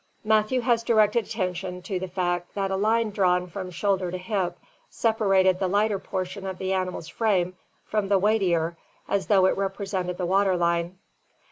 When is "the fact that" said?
1.99-2.71